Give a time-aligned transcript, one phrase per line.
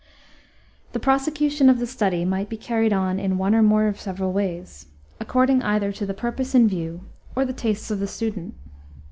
[0.93, 0.93] 2.
[0.93, 4.33] The prosecution of the study might be carried on in one or more of several
[4.33, 4.87] ways,
[5.19, 7.01] according either to the purpose in view
[7.35, 8.55] or the tastes of the student.